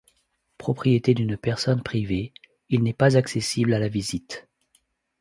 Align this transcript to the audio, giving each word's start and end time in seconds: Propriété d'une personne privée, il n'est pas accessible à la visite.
Propriété 0.57 1.13
d'une 1.13 1.37
personne 1.37 1.83
privée, 1.83 2.33
il 2.69 2.81
n'est 2.81 2.91
pas 2.91 3.17
accessible 3.17 3.71
à 3.71 3.77
la 3.77 3.87
visite. 3.87 4.47